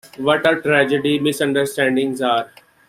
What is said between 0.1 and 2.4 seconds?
What a tragedy misunderstandings